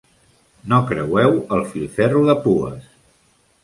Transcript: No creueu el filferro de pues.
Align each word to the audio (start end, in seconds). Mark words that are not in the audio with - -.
No 0.73 0.79
creueu 0.93 1.37
el 1.59 1.63
filferro 1.77 2.27
de 2.33 2.39
pues. 2.49 2.93